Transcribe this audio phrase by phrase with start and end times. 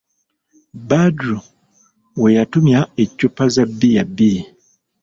[0.89, 1.37] Badru
[2.21, 4.41] we yatumya eccupa za bbiya bbiri.